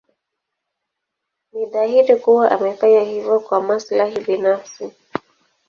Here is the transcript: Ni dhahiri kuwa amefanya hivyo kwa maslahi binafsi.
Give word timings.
Ni 1.53 1.65
dhahiri 1.71 2.15
kuwa 2.15 2.51
amefanya 2.51 2.99
hivyo 3.01 3.39
kwa 3.39 3.61
maslahi 3.61 4.19
binafsi. 4.19 4.91